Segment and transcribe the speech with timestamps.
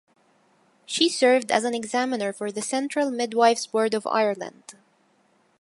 [0.87, 4.73] She served as an examiner for the Central Midwives Board of Ireland.